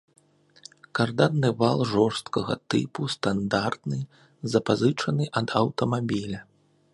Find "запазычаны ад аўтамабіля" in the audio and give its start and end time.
4.55-6.39